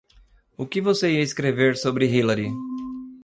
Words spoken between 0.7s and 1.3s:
você ia